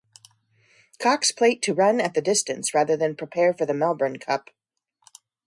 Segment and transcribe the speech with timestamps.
[0.97, 4.49] Cox Plate to run at the distance rather than prepare for the Melbourne Cup.